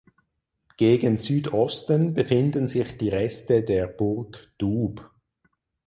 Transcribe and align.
Gegen 0.77 1.19
Südosten 1.19 2.15
befinden 2.15 2.67
sich 2.67 2.97
die 2.97 3.09
Reste 3.09 3.61
der 3.61 3.85
Burg 3.85 4.51
Dub. 4.57 5.11